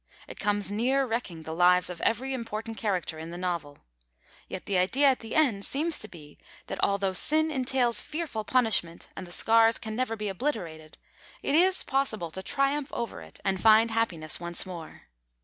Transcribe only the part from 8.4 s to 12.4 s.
punishment, and the scars can never be obliterated, it is possible